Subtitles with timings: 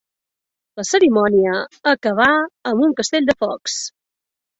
[0.79, 1.59] La cerimònia
[1.91, 2.29] acabà
[2.71, 3.77] amb un castell de focs.